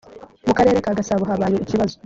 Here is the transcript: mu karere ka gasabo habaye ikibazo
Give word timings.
mu 0.47 0.53
karere 0.57 0.77
ka 0.85 0.97
gasabo 0.99 1.23
habaye 1.29 1.57
ikibazo 1.59 1.95